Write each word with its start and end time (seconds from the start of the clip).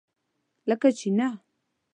لکه 0.69 0.87
چینۀ! 0.99 1.27